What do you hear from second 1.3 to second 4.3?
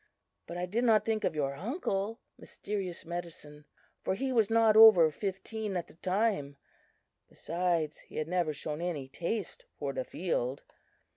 your uncle, Mysterious Medicine, for